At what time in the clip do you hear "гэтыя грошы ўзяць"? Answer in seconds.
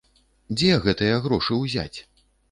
0.85-1.99